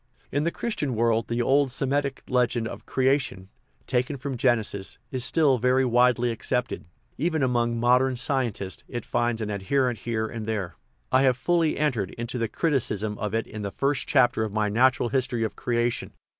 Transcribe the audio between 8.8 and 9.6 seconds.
it finds an